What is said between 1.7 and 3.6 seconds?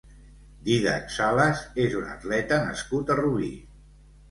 és un atleta nascut a Rubí.